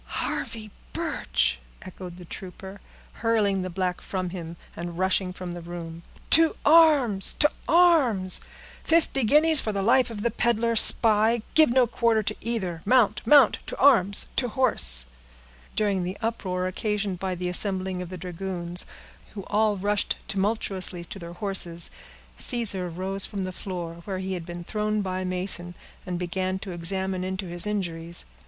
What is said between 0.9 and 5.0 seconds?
Birch!" echoed the trooper, hurling the black from him, and